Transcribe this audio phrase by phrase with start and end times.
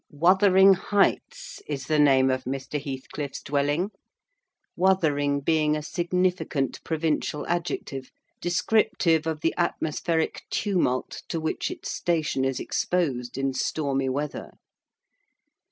[0.09, 2.83] Wuthering Heights is the name of Mr.
[2.83, 3.91] Heathcliff's dwelling.
[4.75, 8.09] "Wuthering" being a significant provincial adjective,
[8.41, 14.53] descriptive of the atmospheric tumult to which its station is exposed in stormy weather.